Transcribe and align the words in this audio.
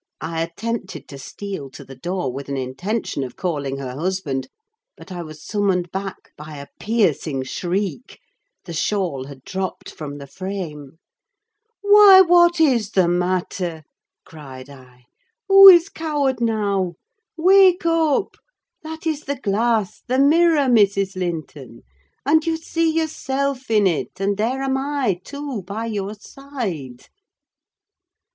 I 0.19 0.41
attempted 0.41 1.07
to 1.09 1.19
steal 1.19 1.69
to 1.69 1.85
the 1.85 1.95
door 1.95 2.33
with 2.33 2.49
an 2.49 2.57
intention 2.57 3.23
of 3.23 3.35
calling 3.35 3.77
her 3.77 3.91
husband; 3.93 4.47
but 4.97 5.11
I 5.11 5.21
was 5.21 5.45
summoned 5.45 5.91
back 5.91 6.31
by 6.35 6.57
a 6.57 6.69
piercing 6.79 7.43
shriek—the 7.43 8.73
shawl 8.73 9.25
had 9.25 9.43
dropped 9.43 9.91
from 9.91 10.17
the 10.17 10.25
frame. 10.25 10.97
"Why, 11.83 12.19
what 12.21 12.59
is 12.59 12.89
the 12.89 13.07
matter?" 13.07 13.83
cried 14.25 14.71
I. 14.71 15.03
"Who 15.47 15.67
is 15.69 15.87
coward 15.87 16.41
now? 16.41 16.95
Wake 17.37 17.85
up! 17.85 18.37
That 18.81 19.05
is 19.05 19.25
the 19.25 19.35
glass—the 19.35 20.17
mirror, 20.17 20.65
Mrs. 20.67 21.15
Linton; 21.15 21.83
and 22.25 22.43
you 22.43 22.57
see 22.57 22.89
yourself 22.89 23.69
in 23.69 23.85
it, 23.85 24.19
and 24.19 24.35
there 24.37 24.63
am 24.63 24.79
I 24.79 25.21
too 25.23 25.61
by 25.61 25.85
your 25.85 26.15
side." 26.15 27.05